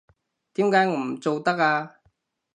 [0.55, 1.97] 點解我唔做得啊？